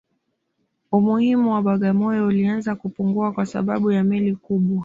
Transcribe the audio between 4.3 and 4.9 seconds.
kubwa